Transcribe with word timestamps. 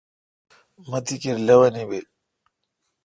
مہ 0.89 0.99
تی 1.05 1.15
کیر 1.21 1.37
لاوینہ 1.45 1.83
بیل۔ 1.89 2.05